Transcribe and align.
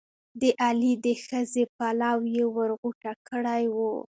د 0.39 0.41
علي 0.63 0.93
د 1.05 1.07
ښځې 1.25 1.63
پلو 1.77 2.17
یې 2.35 2.45
ور 2.55 2.71
غوټه 2.81 3.13
کړی 3.29 3.63
وو. 3.75 3.93